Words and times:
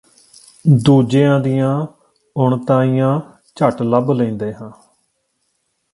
ਦੂਜਿਆਂ 0.65 1.39
ਦੀਆਂ 1.39 1.85
ਉਣਤਾਂਈਆਂ 2.35 3.19
ਝੱਟ 3.57 3.81
ਲੱਭ 3.81 4.11
ਲੈਂਦੇ 4.11 4.53
ਹਾਂ 4.53 4.71